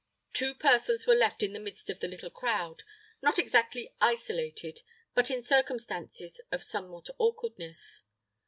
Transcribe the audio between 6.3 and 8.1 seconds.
of some awkwardness.